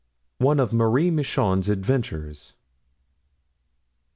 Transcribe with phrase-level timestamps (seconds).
[0.39, 2.55] One of Marie Michon's Adventures.